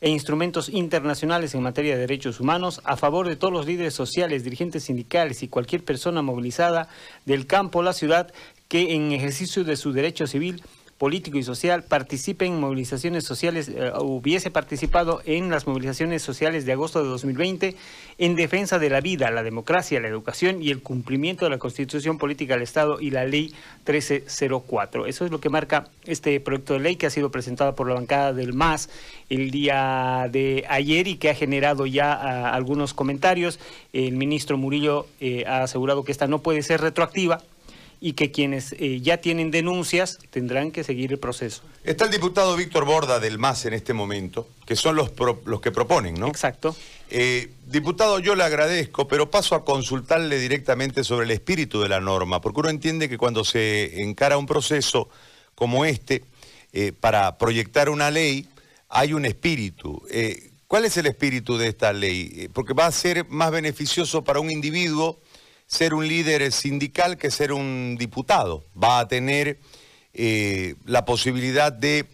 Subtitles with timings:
[0.00, 4.44] e instrumentos internacionales en materia de derechos humanos a favor de todos los líderes sociales,
[4.44, 6.88] dirigentes sindicales y cualquier persona movilizada
[7.24, 8.32] del campo o la ciudad
[8.68, 10.62] que en ejercicio de su derecho civil
[10.98, 16.72] político y social participe en movilizaciones sociales, eh, hubiese participado en las movilizaciones sociales de
[16.72, 17.76] agosto de 2020
[18.18, 22.16] en defensa de la vida, la democracia, la educación y el cumplimiento de la Constitución
[22.16, 23.52] Política del Estado y la Ley
[23.86, 25.06] 1304.
[25.06, 27.94] Eso es lo que marca este proyecto de ley que ha sido presentado por la
[27.94, 28.88] bancada del MAS
[29.28, 33.60] el día de ayer y que ha generado ya ah, algunos comentarios.
[33.92, 37.42] El ministro Murillo eh, ha asegurado que esta no puede ser retroactiva
[38.00, 41.62] y que quienes eh, ya tienen denuncias tendrán que seguir el proceso.
[41.84, 45.12] Está el diputado Víctor Borda del MAS en este momento, que son los,
[45.44, 46.28] los que proponen, ¿no?
[46.28, 46.76] Exacto.
[47.08, 52.00] Eh, diputado, yo le agradezco, pero paso a consultarle directamente sobre el espíritu de la
[52.00, 55.08] norma, porque uno entiende que cuando se encara un proceso
[55.54, 56.24] como este,
[56.72, 58.46] eh, para proyectar una ley,
[58.88, 60.02] hay un espíritu.
[60.66, 62.48] ¿Cuál es el espíritu de esta ley?
[62.52, 65.20] Porque va a ser más beneficioso para un individuo
[65.66, 68.64] ser un líder sindical que ser un diputado.
[68.80, 69.58] Va a tener
[70.14, 72.06] eh, la posibilidad de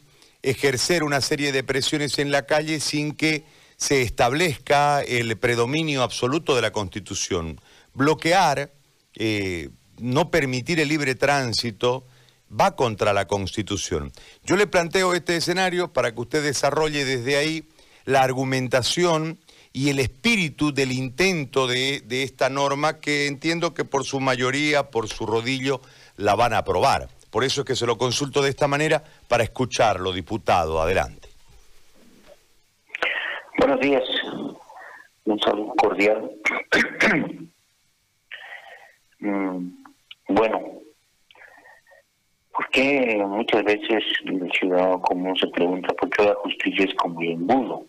[0.43, 3.45] ejercer una serie de presiones en la calle sin que
[3.77, 7.61] se establezca el predominio absoluto de la Constitución.
[7.95, 8.73] Bloquear,
[9.15, 12.07] eh, no permitir el libre tránsito,
[12.49, 14.13] va contra la Constitución.
[14.45, 17.69] Yo le planteo este escenario para que usted desarrolle desde ahí
[18.05, 19.39] la argumentación
[19.73, 25.09] y el espíritu del intento de, esta norma que entiendo que por su mayoría, por
[25.09, 25.81] su rodillo,
[26.17, 27.09] la van a aprobar.
[27.31, 30.81] Por eso es que se lo consulto de esta manera para escucharlo, diputado.
[30.81, 31.29] Adelante.
[33.59, 34.03] Buenos días.
[35.25, 36.31] Un saludo cordial.
[39.25, 39.85] Mm,
[40.31, 40.83] bueno,
[42.53, 47.31] porque muchas veces el ciudadano común se pregunta por qué la justicia es como el
[47.31, 47.87] embudo?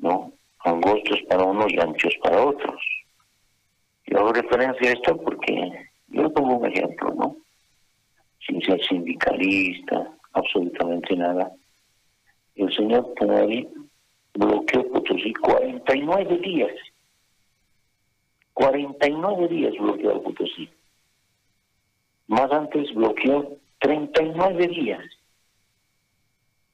[0.00, 0.34] ¿No?
[0.68, 2.80] Angostos para unos y anchos para otros.
[4.06, 7.36] Yo hago referencia a esto porque yo pongo un ejemplo, ¿no?
[8.46, 11.52] Sin ser sindicalista, absolutamente nada.
[12.54, 13.68] El señor Punari
[14.34, 16.72] bloqueó Potosí 49 días.
[18.54, 20.68] 49 días bloqueó Potosí.
[22.28, 25.04] Más antes bloqueó 39 días.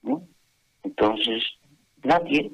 [0.03, 0.23] ¿no?
[0.83, 1.43] Entonces,
[2.03, 2.51] nadie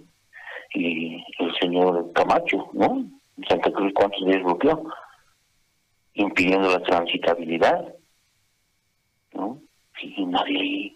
[0.75, 3.05] y el señor Camacho, ¿no?
[3.49, 4.85] Santa Cruz, ¿cuántos días bloqueó?
[6.15, 7.95] Impidiendo la transitabilidad,
[9.33, 9.61] ¿no?
[10.03, 10.95] Y nadie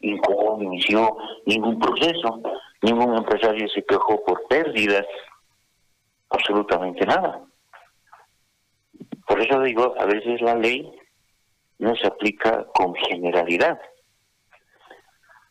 [0.00, 1.16] inició
[1.46, 2.40] ningún proceso,
[2.82, 5.06] ningún empresario se quejó por pérdidas,
[6.30, 7.42] absolutamente nada.
[9.26, 10.90] Por eso digo, a veces la ley
[11.78, 13.80] no se aplica con generalidad.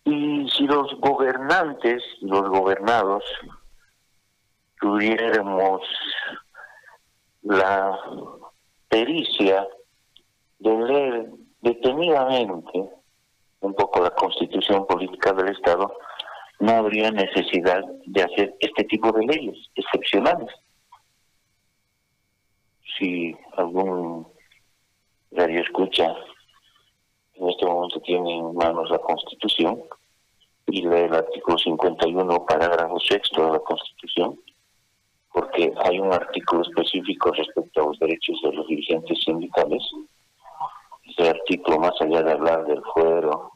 [0.05, 3.23] Y si los gobernantes, los gobernados,
[4.79, 5.81] tuviéramos
[7.43, 7.99] la
[8.89, 9.67] pericia
[10.59, 11.29] de leer
[11.61, 12.89] detenidamente
[13.61, 15.91] un poco la constitución política del Estado,
[16.59, 20.49] no habría necesidad de hacer este tipo de leyes excepcionales.
[22.97, 24.27] Si algún
[25.31, 26.15] radio escucha
[27.33, 29.83] en este momento tiene en manos la constitución
[30.67, 34.39] y lee el artículo 51, parágrafo sexto de la constitución,
[35.35, 39.83] porque hay un artículo específico respecto a los derechos de los dirigentes sindicales.
[41.03, 43.51] Ese artículo, más allá de hablar del fuero,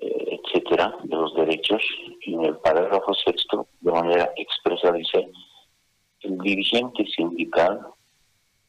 [0.00, 1.82] eh, etcétera, de los derechos,
[2.22, 5.30] en el parágrafo sexto, de manera expresa, dice:
[6.22, 7.86] el dirigente sindical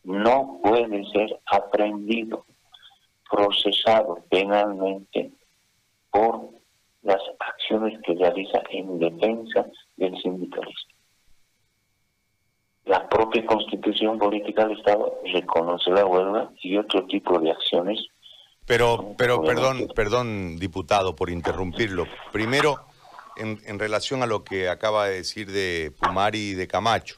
[0.03, 2.43] no puede ser aprendido,
[3.31, 5.31] procesado penalmente
[6.11, 6.49] por
[7.03, 10.90] las acciones que realiza en defensa del sindicalista
[12.91, 18.05] la propia constitución política del Estado reconoce la huelga y otro tipo de acciones.
[18.65, 22.05] Pero, pero perdón, perdón, diputado, por interrumpirlo.
[22.33, 22.81] Primero,
[23.37, 27.15] en, en relación a lo que acaba de decir de Pumari y de Camacho.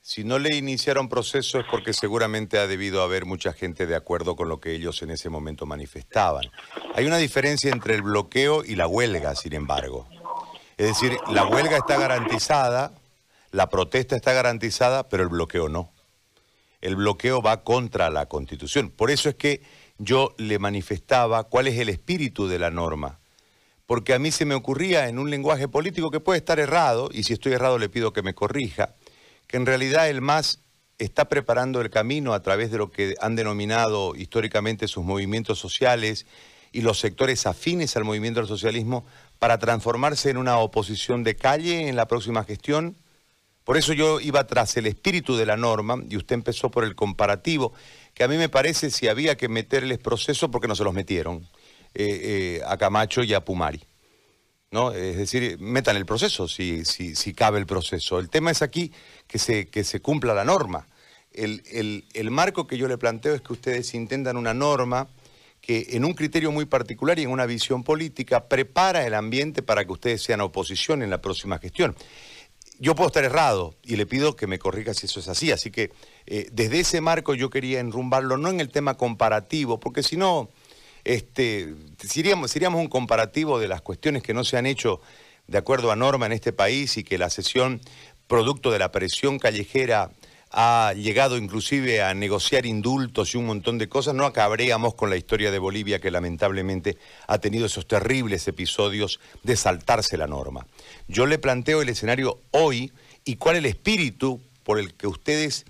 [0.00, 4.34] Si no le iniciaron proceso es porque seguramente ha debido haber mucha gente de acuerdo
[4.34, 6.50] con lo que ellos en ese momento manifestaban.
[6.96, 10.08] Hay una diferencia entre el bloqueo y la huelga, sin embargo.
[10.76, 12.92] Es decir, la huelga está garantizada
[13.52, 15.92] la protesta está garantizada, pero el bloqueo no.
[16.80, 18.90] El bloqueo va contra la Constitución.
[18.90, 19.62] Por eso es que
[19.98, 23.20] yo le manifestaba cuál es el espíritu de la norma.
[23.86, 27.24] Porque a mí se me ocurría en un lenguaje político que puede estar errado, y
[27.24, 28.94] si estoy errado le pido que me corrija,
[29.46, 30.60] que en realidad el MAS
[30.98, 36.26] está preparando el camino a través de lo que han denominado históricamente sus movimientos sociales
[36.72, 39.04] y los sectores afines al movimiento del socialismo
[39.38, 42.96] para transformarse en una oposición de calle en la próxima gestión?
[43.72, 46.94] Por eso yo iba tras el espíritu de la norma y usted empezó por el
[46.94, 47.72] comparativo,
[48.12, 51.48] que a mí me parece si había que meterles proceso porque no se los metieron
[51.94, 53.82] eh, eh, a Camacho y a Pumari.
[54.72, 54.92] ¿no?
[54.92, 58.18] Es decir, metan el proceso si, si, si, cabe el proceso.
[58.18, 58.92] El tema es aquí
[59.26, 60.86] que se, que se cumpla la norma.
[61.32, 65.08] El, el, el marco que yo le planteo es que ustedes intentan una norma
[65.62, 69.86] que en un criterio muy particular y en una visión política prepara el ambiente para
[69.86, 71.96] que ustedes sean oposición en la próxima gestión
[72.82, 75.52] yo puedo estar errado y le pido que me corrija si eso es así.
[75.52, 75.92] Así que
[76.26, 80.50] eh, desde ese marco yo quería enrumbarlo, no en el tema comparativo, porque si no,
[81.04, 85.00] este, seríamos, seríamos un comparativo de las cuestiones que no se han hecho
[85.46, 87.80] de acuerdo a norma en este país y que la sesión,
[88.26, 90.10] producto de la presión callejera,
[90.52, 95.16] ha llegado inclusive a negociar indultos y un montón de cosas, no acabaríamos con la
[95.16, 100.66] historia de Bolivia que lamentablemente ha tenido esos terribles episodios de saltarse la norma.
[101.08, 102.92] Yo le planteo el escenario hoy
[103.24, 105.64] y cuál es el espíritu por el que ustedes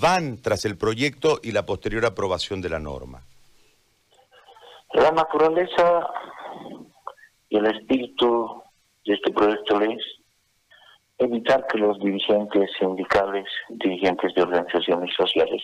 [0.00, 3.22] van tras el proyecto y la posterior aprobación de la norma.
[4.92, 6.06] La naturaleza
[7.48, 8.62] y el espíritu
[9.06, 9.96] de este proyecto ley
[11.18, 15.62] evitar que los dirigentes sindicales, dirigentes de organizaciones sociales,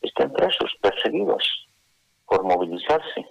[0.00, 1.68] estén presos, perseguidos
[2.26, 3.26] por movilizarse.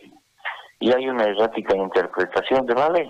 [0.79, 3.09] Y hay una errática interpretación de la ley.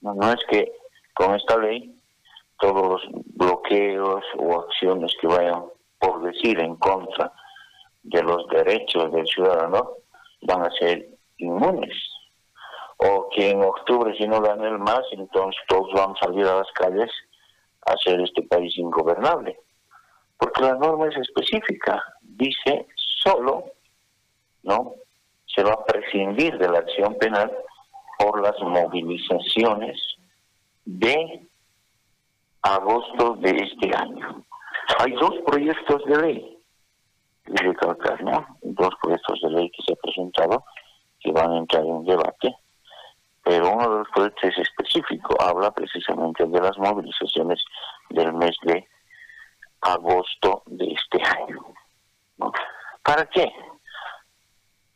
[0.00, 0.72] No, es que
[1.14, 1.94] con esta ley
[2.58, 5.64] todos los bloqueos o acciones que vayan
[5.98, 7.32] por decir en contra
[8.02, 9.90] de los derechos del ciudadano
[10.42, 11.06] van a ser
[11.36, 11.94] inmunes.
[12.96, 16.56] O que en octubre si no dan el más, entonces todos van a salir a
[16.56, 17.10] las calles
[17.92, 19.58] hacer este país ingobernable.
[20.36, 23.72] Porque la norma es específica, dice solo,
[24.62, 24.94] ¿no?
[25.46, 27.52] Se va a prescindir de la acción penal
[28.18, 29.98] por las movilizaciones
[30.84, 31.46] de
[32.62, 34.44] agosto de este año.
[34.98, 36.58] Hay dos proyectos de ley,
[37.44, 38.46] recalcar, ¿no?
[38.62, 40.64] Dos proyectos de ley que se han presentado
[41.20, 42.54] que van a entrar en debate
[43.48, 47.64] pero uno de los proyectos es específico, habla precisamente de las movilizaciones
[48.10, 48.86] del mes de
[49.80, 51.64] agosto de este año.
[53.02, 53.50] ¿Para qué?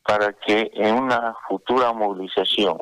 [0.02, 2.76] Para que en una futura movilización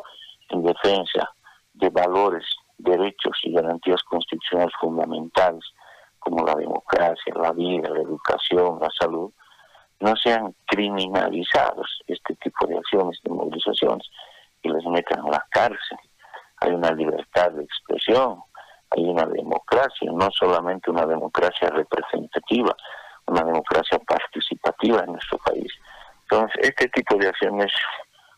[0.49, 1.31] en defensa
[1.75, 2.45] de valores,
[2.77, 5.63] derechos y garantías constitucionales fundamentales
[6.19, 9.31] como la democracia, la vida, la educación, la salud,
[10.01, 14.11] no sean criminalizados este tipo de acciones, de movilizaciones,
[14.63, 15.99] y les metan a la cárcel.
[16.59, 18.43] Hay una libertad de expresión,
[18.91, 22.75] hay una democracia, no solamente una democracia representativa,
[23.27, 25.73] una democracia participativa en nuestro país.
[26.23, 27.73] Entonces, este tipo de acciones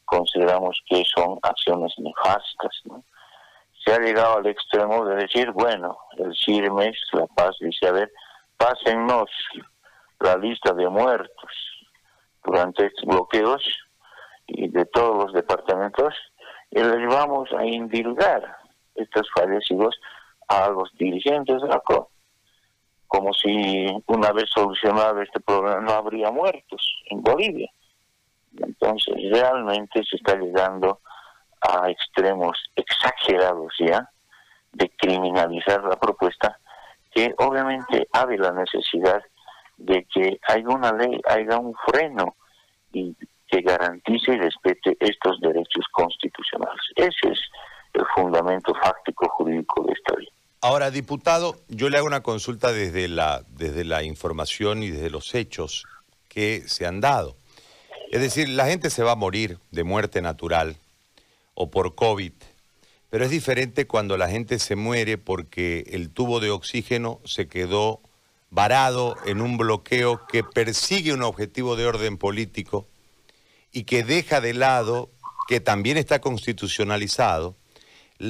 [0.05, 2.83] consideramos que son acciones nefastas.
[3.85, 8.13] Se ha llegado al extremo de decir, bueno, el CIRMES, La Paz, dice, a ver,
[8.57, 9.31] pásennos
[10.21, 11.53] la lista de muertos
[12.45, 13.63] durante estos bloqueos
[14.47, 16.15] y de todos los departamentos
[16.71, 18.57] y les vamos a indilgar
[18.95, 19.99] estos fallecidos
[20.49, 22.09] a los dirigentes de la COP,
[23.07, 27.71] como si una vez solucionado este problema no habría muertos en Bolivia.
[28.59, 31.01] Entonces realmente se está llegando
[31.61, 34.11] a extremos exagerados ya
[34.73, 36.59] de criminalizar la propuesta
[37.15, 39.23] que obviamente hay la necesidad
[39.77, 42.37] de que haya una ley, haya un freno
[42.93, 43.15] y
[43.53, 46.81] que garantice y respete estos derechos constitucionales.
[46.97, 47.39] Ese es
[47.93, 50.29] el fundamento fáctico jurídico de esta ley.
[50.63, 55.35] Ahora, diputado, yo le hago una consulta desde la, desde la información y desde los
[55.35, 55.85] hechos
[56.29, 57.37] que se han dado.
[58.11, 60.77] Es decir, la gente se va a morir de muerte natural
[61.53, 62.33] o por COVID,
[63.11, 68.01] pero es diferente cuando la gente se muere porque el tubo de oxígeno se quedó
[68.51, 72.87] varado en un bloqueo que persigue un objetivo de orden político
[73.73, 75.11] y que deja de lado,
[75.49, 77.57] que también está constitucionalizado,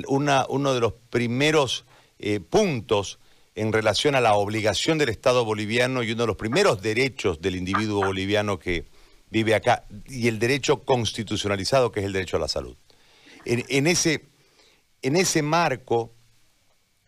[0.06, 1.84] una, uno de los primeros
[2.18, 3.18] eh, puntos
[3.54, 7.56] en relación a la obligación del Estado boliviano y uno de los primeros derechos del
[7.56, 8.87] individuo boliviano que
[9.30, 12.76] vive acá, y el derecho constitucionalizado que es el derecho a la salud.
[13.44, 14.26] En, ese,
[15.02, 16.12] en ese marco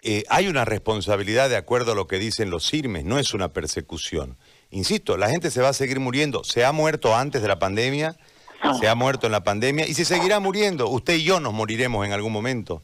[0.03, 3.53] eh, hay una responsabilidad de acuerdo a lo que dicen los CIRMES, no es una
[3.53, 4.37] persecución.
[4.75, 6.43] Insisto, la gente se va a seguir muriendo.
[6.43, 8.17] Se ha muerto antes de la pandemia,
[8.61, 8.75] ah.
[8.75, 10.89] se ha muerto en la pandemia y se seguirá muriendo.
[10.89, 12.83] Usted y yo nos moriremos en algún momento.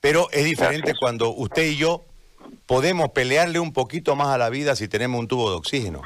[0.00, 2.06] Pero es diferente cuando usted y yo
[2.64, 6.00] podemos pelearle un poquito más a la vida si tenemos un tubo de oxígeno,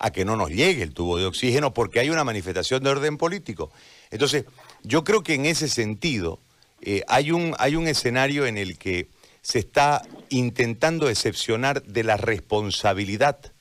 [0.00, 3.18] a que no nos llegue el tubo de oxígeno porque hay una manifestación de orden
[3.18, 3.70] político.
[4.10, 4.46] Entonces,
[4.82, 6.40] yo creo que en ese sentido,
[6.80, 9.06] eh, hay, un, hay un escenario en el que
[9.42, 13.51] se está intentando excepcionar de la responsabilidad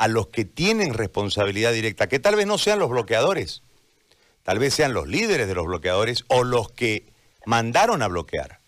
[0.00, 3.62] a los que tienen responsabilidad directa, que tal vez no sean los bloqueadores,
[4.42, 7.12] tal vez sean los líderes de los bloqueadores o los que
[7.44, 8.60] mandaron a bloquear.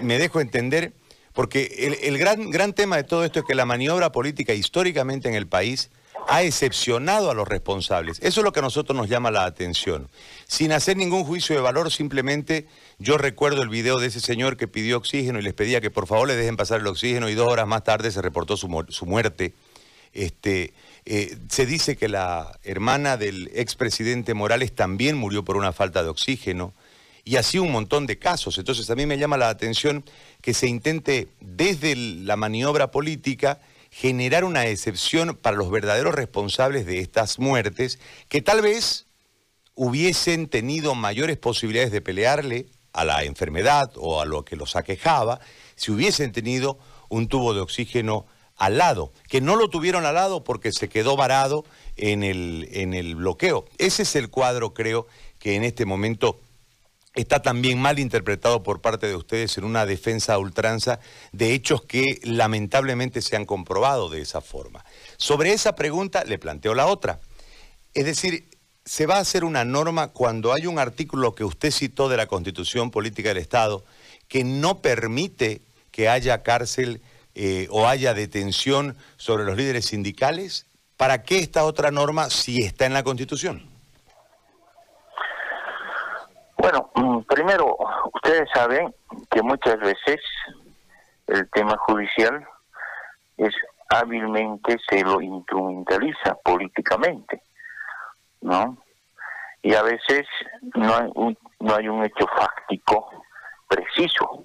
[0.00, 0.92] Me, dejo entender,
[1.32, 5.34] porque el, gran, gran tema de todo esto es que la maniobra política históricamente en
[5.34, 5.90] el país
[6.28, 8.18] ha excepcionado a los responsables.
[8.22, 10.08] Eso es lo que a nosotros nos llama la atención.
[10.46, 12.68] Sin hacer ningún juicio de valor, simplemente
[13.00, 16.06] yo recuerdo el video de ese señor que pidió oxígeno y les pedía que por
[16.06, 19.54] favor le dejen pasar el oxígeno y dos horas más tarde se reportó su, muerte.
[20.14, 20.72] Este,
[21.04, 26.08] eh, se dice que la hermana del expresidente Morales también murió por una falta de
[26.08, 26.72] oxígeno
[27.24, 28.56] y así un montón de casos.
[28.58, 30.04] Entonces a mí me llama la atención
[30.40, 37.00] que se intente desde la maniobra política generar una excepción para los verdaderos responsables de
[37.00, 39.06] estas muertes que tal vez
[39.74, 45.40] hubiesen tenido mayores posibilidades de pelearle a la enfermedad o a lo que los aquejaba
[45.76, 46.78] si hubiesen tenido
[47.08, 51.16] un tubo de oxígeno al lado, que no lo tuvieron al lado porque se quedó
[51.16, 51.64] varado
[51.96, 53.66] en el, en el bloqueo.
[53.78, 55.06] Ese es el cuadro, creo,
[55.38, 56.40] que en este momento
[57.14, 60.98] está también mal interpretado por parte de ustedes en una defensa a ultranza
[61.32, 64.84] de hechos que lamentablemente se han comprobado de esa forma.
[65.16, 67.20] Sobre esa pregunta le planteo la otra.
[67.92, 68.48] Es decir,
[68.84, 72.26] se va a hacer una norma cuando hay un artículo que usted citó de la
[72.26, 73.84] Constitución Política del Estado
[74.28, 77.00] que no permite que haya cárcel
[77.34, 80.66] eh, o haya detención sobre los líderes sindicales.
[80.96, 83.68] ¿Para qué esta otra norma si está en la Constitución?
[86.56, 87.76] Bueno, mm, primero,
[88.12, 88.94] ustedes saben
[89.30, 90.20] que muchas veces
[91.26, 92.46] el tema judicial
[93.36, 93.54] es
[93.88, 97.42] hábilmente se lo instrumentaliza políticamente,
[98.40, 98.78] ¿no?
[99.62, 100.26] Y a veces
[100.74, 103.10] no hay un, no hay un hecho fáctico
[103.68, 104.44] preciso.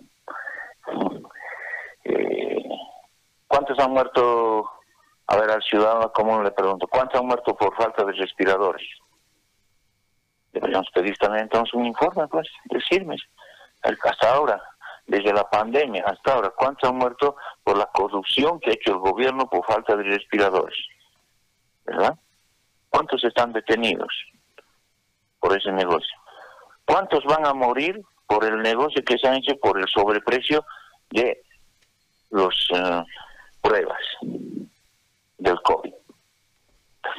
[2.03, 2.48] Eh,
[3.49, 4.69] ¿Cuántos han muerto?
[5.25, 8.87] A ver, al ciudadano común le pregunto, ¿cuántos han muerto por falta de respiradores?
[10.53, 13.15] Deberíamos pedir también entonces un informe, pues, decirme,
[13.81, 14.61] hasta ahora,
[15.07, 18.99] desde la pandemia hasta ahora, ¿cuántos han muerto por la corrupción que ha hecho el
[18.99, 20.77] gobierno por falta de respiradores?
[21.85, 22.15] ¿Verdad?
[22.89, 24.13] ¿Cuántos están detenidos
[25.39, 26.15] por ese negocio?
[26.85, 30.63] ¿Cuántos van a morir por el negocio que se han hecho por el sobreprecio
[31.09, 31.41] de
[32.29, 33.03] las eh,
[33.69, 33.99] pruebas
[35.37, 35.93] del COVID?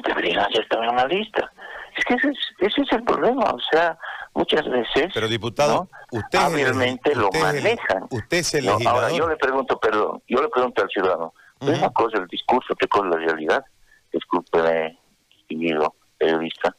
[0.05, 1.53] Deberían hacer también una lista.
[1.97, 3.99] Es que ese es, ese es el problema, o sea,
[4.35, 5.11] muchas veces...
[5.15, 8.05] Pero diputado, usted hábilmente lo manejan.
[8.11, 9.05] usted es el legislador.
[9.05, 12.75] ahora yo le pregunto, perdón, yo le pregunto al ciudadano, ¿es una cosa el discurso,
[12.75, 13.65] qué cosa la realidad?
[14.13, 14.99] Discúlpeme,
[15.31, 16.77] distinguido periodista.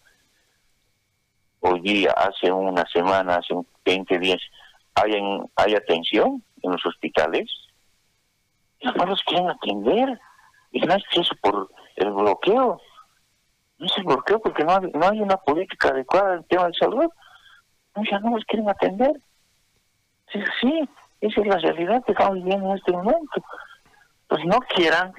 [1.60, 3.54] Hoy día, hace una semana, hace
[3.86, 4.40] 20 días,
[4.96, 5.14] ¿hay,
[5.56, 7.50] hay atención en los hospitales?
[8.84, 10.20] No los quieren atender.
[10.72, 12.80] Y no es eso por el bloqueo
[13.82, 16.68] no sé por qué, porque no hay, no hay una política adecuada en el tema
[16.68, 17.10] de salud.
[17.96, 19.12] No, ya no los quieren atender.
[20.32, 20.88] Sí,
[21.20, 23.44] esa es la realidad que estamos viviendo en este momento.
[24.28, 25.12] Pues no quieran,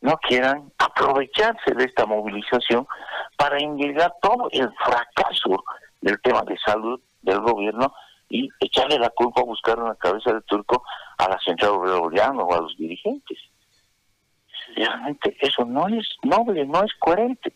[0.00, 2.88] no quieran aprovecharse de esta movilización
[3.36, 5.62] para indicar todo el fracaso
[6.00, 7.92] del tema de salud del gobierno
[8.30, 10.82] y echarle la culpa a buscar una cabeza de turco
[11.22, 13.38] a la central boliviana o a los dirigentes.
[14.74, 17.54] Realmente eso no es noble, no es coherente.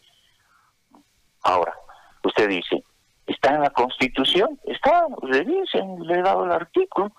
[1.43, 1.75] Ahora,
[2.23, 2.85] usted dice,
[3.27, 4.59] ¿está en la Constitución?
[4.65, 7.13] Está, revisen, le he dado el artículo.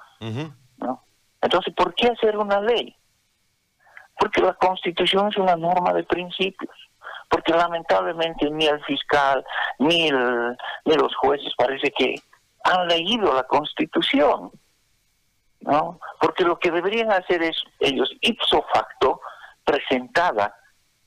[0.77, 1.03] ¿no?
[1.41, 2.95] Entonces, ¿por qué hacer una ley?
[4.19, 6.75] Porque la Constitución es una norma de principios.
[7.29, 9.43] Porque lamentablemente ni el fiscal
[9.79, 12.15] ni, ni los jueces parece que
[12.63, 14.51] han leído la Constitución.
[15.67, 15.99] ¿No?
[16.19, 19.21] Porque lo que deberían hacer es ellos ipso facto
[19.63, 20.55] presentada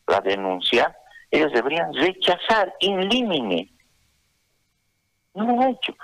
[0.07, 0.95] la denuncia
[1.31, 3.71] ellos deberían rechazar in limine.
[5.35, 5.95] No lo han hecho.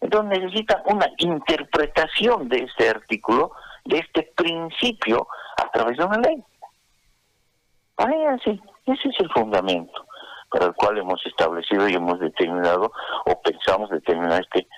[0.00, 3.52] Entonces necesitan una interpretación de este artículo,
[3.84, 6.44] de este principio, a través de una ley.
[7.96, 10.06] así, ese es el fundamento
[10.50, 12.92] para el cual hemos establecido y hemos determinado
[13.24, 14.68] o pensamos determinar este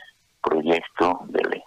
[0.42, 1.62] proyecto de ley.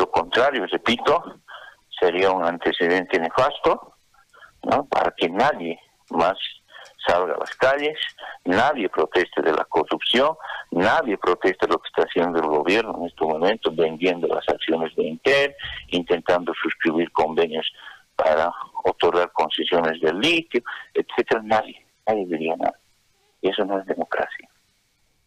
[0.00, 1.42] Lo contrario, repito,
[1.90, 3.96] sería un antecedente nefasto,
[4.62, 4.86] ¿no?
[4.86, 5.78] Para que nadie
[6.08, 6.38] más
[7.06, 7.98] salga a las calles,
[8.46, 10.34] nadie proteste de la corrupción,
[10.70, 14.96] nadie proteste de lo que está haciendo el gobierno en estos momentos, vendiendo las acciones
[14.96, 15.54] de Inter,
[15.88, 17.70] intentando suscribir convenios
[18.16, 18.50] para
[18.84, 20.62] otorgar concesiones de litio,
[20.94, 22.78] etcétera, nadie, nadie diría nada.
[23.42, 24.48] Y eso no es democracia.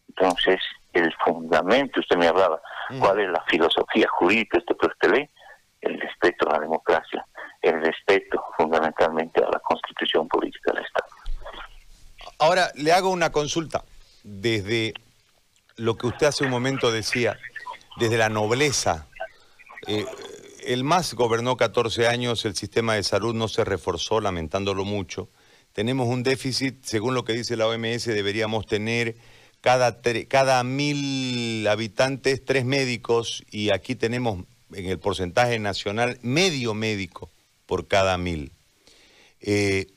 [0.10, 0.60] Entonces,
[0.94, 2.62] el fundamento, usted me hablaba,
[3.00, 5.30] cuál es la filosofía jurídica este ley,
[5.82, 7.26] el respeto a la democracia,
[7.62, 11.12] el respeto fundamentalmente a la constitución política del Estado.
[12.40, 13.84] Ahora, le hago una consulta.
[14.24, 14.94] Desde
[15.76, 17.38] lo que usted hace un momento decía,
[17.98, 19.08] desde la nobleza,
[19.88, 20.06] eh,
[20.66, 25.30] el MAS gobernó 14 años, el sistema de salud no se reforzó, lamentándolo mucho.
[25.74, 29.16] Tenemos un déficit, según lo que dice la OMS, deberíamos tener
[29.64, 34.44] cada, cada mil habitantes tres médicos y aquí tenemos
[34.74, 37.32] en el porcentaje nacional medio médico
[37.66, 38.52] por cada mil.
[39.40, 39.88] Eh,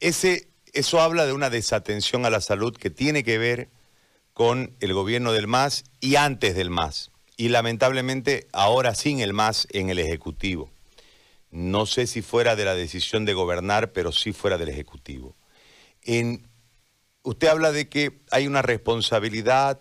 [0.00, 3.70] ese, eso habla de una desatención a la salud que tiene que ver
[4.34, 7.12] con el gobierno del MAS y antes del MAS.
[7.38, 10.70] Y lamentablemente ahora sin el MAS en el Ejecutivo.
[11.50, 15.34] No sé si fuera de la decisión de gobernar, pero sí fuera del Ejecutivo.
[16.02, 16.46] En,
[17.24, 19.80] usted habla de que hay una responsabilidad,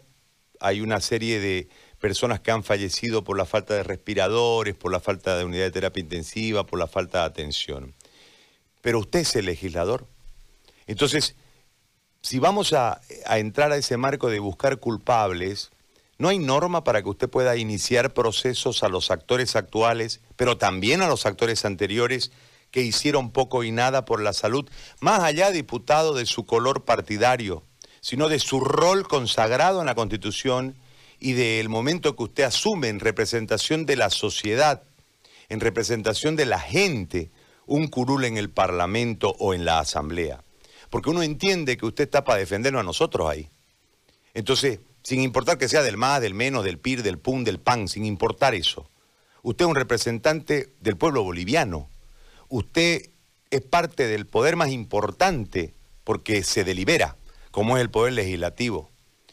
[0.59, 1.69] hay una serie de
[1.99, 5.71] personas que han fallecido por la falta de respiradores, por la falta de unidad de
[5.71, 7.93] terapia intensiva, por la falta de atención.
[8.81, 10.07] Pero usted es el legislador.
[10.87, 11.35] Entonces,
[12.21, 15.71] si vamos a, entrar a ese marco de buscar culpables,
[16.17, 21.01] ¿no hay norma para que usted pueda iniciar procesos a los actores actuales, pero también
[21.01, 22.31] a los actores anteriores
[22.73, 27.63] que hicieron poco y nada por la salud, más allá, diputado, de su color partidario,
[28.01, 30.75] sino de su rol consagrado en la Constitución
[31.21, 34.83] y del momento que usted asume en representación de la sociedad,
[35.47, 37.31] en representación de la gente,
[37.65, 40.43] un curul en el Parlamento o en la Asamblea?
[40.93, 43.49] porque uno entiende que usted está para defendernos a nosotros ahí.
[44.35, 47.87] Entonces, sin importar que sea del más, del menos, del PIR, del PUN, del PAN,
[47.87, 48.91] sin importar eso,
[49.41, 51.89] usted es un representante del pueblo boliviano.
[52.53, 53.09] Usted
[53.49, 57.17] es parte del poder más importante porque se delibera,
[57.49, 58.91] como es el poder legislativo.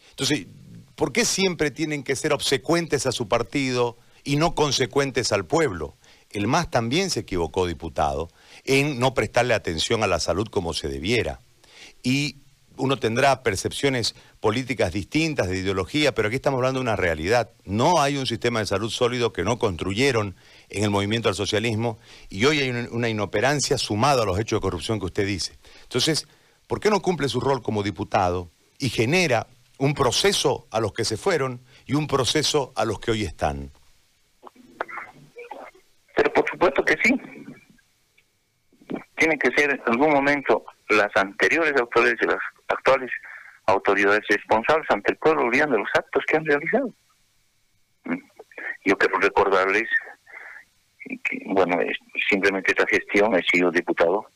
[0.09, 0.47] Entonces,
[0.95, 5.99] ¿por qué siempre tienen que ser obsecuentes a su partido y no consecuentes al pueblo?
[6.31, 8.31] El MAS también se equivocó, diputado,
[8.65, 11.41] en no prestarle atención a la salud como se debiera
[12.03, 12.37] y
[12.81, 17.51] uno tendrá percepciones políticas distintas de ideología, pero aquí estamos hablando de una realidad.
[17.65, 20.35] No hay un sistema de salud sólido que no construyeron
[20.71, 24.63] en el movimiento al socialismo y hoy hay una inoperancia sumada a los hechos de
[24.63, 25.59] corrupción que usted dice.
[25.83, 26.29] Entonces,
[26.67, 29.47] ¿por qué no cumple su rol como diputado y genera
[29.79, 33.71] un proceso a los que se fueron y un proceso a los que hoy están?
[36.17, 37.21] Pero por supuesto que sí.
[39.17, 43.11] Tiene que ser en algún momento las anteriores autoridades y las actuales
[43.67, 46.93] autoridades responsables ante el pueblo boliviano de los actos que han realizado.
[48.05, 48.17] Mm.
[48.85, 49.89] Yo quiero recordarles
[51.47, 51.77] bueno,
[52.29, 54.27] simplemente esta gestión he sido diputado,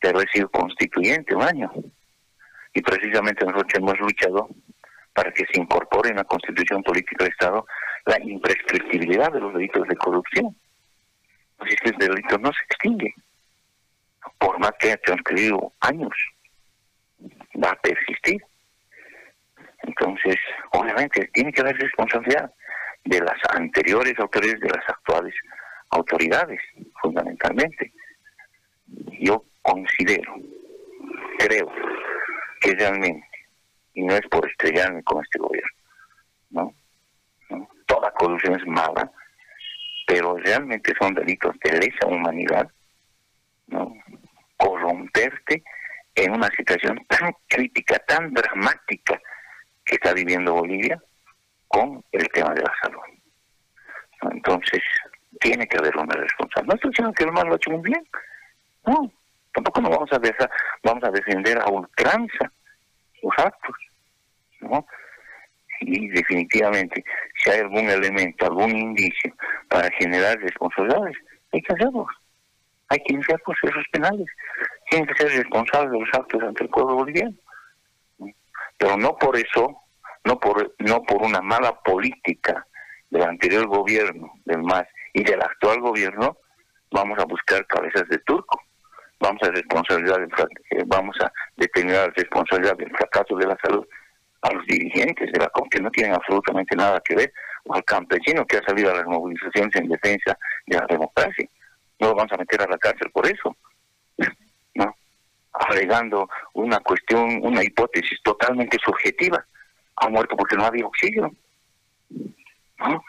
[0.00, 1.72] pero he sido constituyente un año.
[2.72, 4.48] Y precisamente nosotros hemos luchado
[5.12, 7.66] para que se incorpore en la constitución política del Estado
[8.06, 10.56] la imprescriptibilidad de los delitos de corrupción.
[11.58, 13.14] Así es que el delito no se extingue
[14.38, 16.12] por más que haya transcurrido años,
[17.62, 18.42] va a persistir.
[19.82, 20.36] Entonces,
[20.72, 22.52] obviamente, tiene que haber responsabilidad
[23.04, 25.34] de las anteriores autoridades, de las actuales
[25.90, 26.60] autoridades,
[27.00, 27.92] fundamentalmente.
[29.20, 30.34] Yo considero,
[31.38, 31.70] creo
[32.60, 33.26] que realmente,
[33.94, 35.70] y no es por estrellarme con este gobierno,
[36.50, 36.74] ¿no?
[37.86, 39.10] Toda corrupción es mala,
[40.06, 42.68] pero realmente son delitos de lesa humanidad,
[43.68, 43.94] ¿no?
[44.56, 45.62] corromperte
[46.14, 49.20] en una situación tan crítica, tan dramática
[49.84, 51.00] que está viviendo Bolivia
[51.68, 53.00] con el tema de la salud.
[54.32, 54.82] Entonces,
[55.40, 56.66] tiene que haber una responsabilidad.
[56.66, 58.06] No estoy diciendo que el mal lo ha hecho muy bien.
[58.86, 59.12] No,
[59.52, 60.50] tampoco nos vamos a dejar,
[60.82, 62.52] vamos a defender a ultranza
[63.20, 63.76] sus actos.
[64.60, 64.86] ¿no?
[65.80, 67.02] Y definitivamente,
[67.42, 69.34] si hay algún elemento, algún indicio
[69.68, 71.16] para generar responsabilidades,
[71.52, 72.06] hay que hacerlo
[72.90, 74.26] hay que iniciar procesos penales,
[74.90, 77.34] tienen que ser responsables de los actos ante el pueblo boliviano.
[78.76, 79.80] Pero no por eso,
[80.24, 82.66] no por, no por una mala política
[83.10, 86.36] del anterior gobierno, del MAS y del actual gobierno,
[86.90, 88.60] vamos a buscar cabezas de turco.
[89.18, 93.86] Vamos a responsabilidad eh, vamos a determinar la responsabilidad del fracaso de la salud
[94.42, 97.32] a los dirigentes de la COP que no tienen absolutamente nada que ver,
[97.64, 101.46] o al campesino que ha salido a las movilizaciones en defensa de la democracia
[102.00, 103.56] no lo vamos a meter a la cárcel por eso,
[104.74, 104.96] ¿no?
[105.52, 109.44] Alegando una cuestión, una hipótesis totalmente subjetiva.
[109.96, 111.30] Ha muerto porque no había oxígeno,
[112.78, 113.04] ¿no?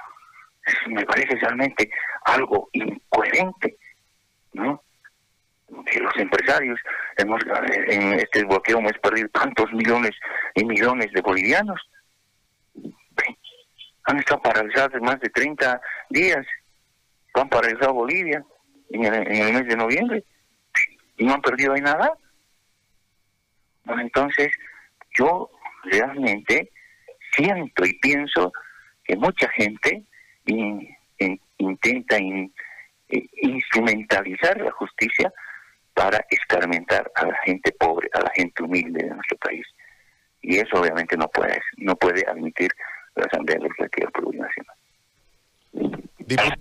[0.87, 1.89] Me parece realmente
[2.25, 3.77] algo incoherente,
[4.53, 4.83] ¿no?
[5.85, 6.79] Que los empresarios
[7.17, 7.41] hemos,
[7.87, 10.11] en este bloqueo hemos perdido tantos millones
[10.55, 11.79] y millones de bolivianos.
[14.03, 16.45] han estado paralizados más de 30 días.
[17.33, 18.43] Han paralizado Bolivia
[18.89, 20.23] en el, en el mes de noviembre
[21.17, 22.13] y no han perdido nada.
[23.85, 24.51] entonces,
[25.17, 25.49] yo
[25.83, 26.71] realmente
[27.31, 28.51] siento y pienso
[29.03, 30.03] que mucha gente
[30.45, 32.17] intenta
[33.41, 35.31] instrumentalizar la justicia
[35.93, 39.65] para escarmentar a la gente pobre, a la gente humilde de nuestro país.
[40.41, 42.71] Y eso obviamente no puede, no puede admitir
[43.15, 44.75] la Asamblea Legislativa Plurinacional.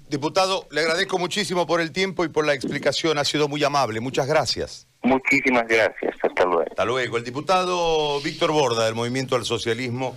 [0.08, 4.00] Diputado, le agradezco muchísimo por el tiempo y por la explicación, ha sido muy amable,
[4.00, 4.88] muchas gracias.
[5.02, 6.64] Muchísimas gracias, hasta luego.
[6.68, 7.16] Hasta luego.
[7.16, 10.16] El diputado Víctor Borda, del Movimiento al Socialismo,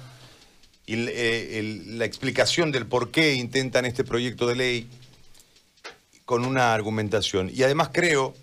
[0.85, 4.89] y eh, la explicación del por qué intentan este proyecto de ley
[6.25, 7.49] con una argumentación.
[7.53, 8.33] Y además creo